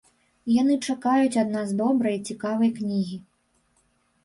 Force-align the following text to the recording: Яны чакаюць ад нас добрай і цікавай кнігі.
Яны 0.61 0.77
чакаюць 0.87 1.39
ад 1.43 1.51
нас 1.57 1.69
добрай 1.83 2.17
і 2.19 2.25
цікавай 2.33 2.75
кнігі. 2.81 3.23